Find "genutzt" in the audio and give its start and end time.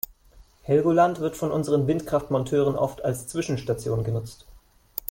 4.03-4.47